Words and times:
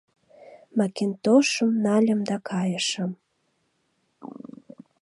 —Макинтошым 0.77 1.69
нальым 1.83 2.19
да 2.29 2.37
кайышым. 2.49 3.11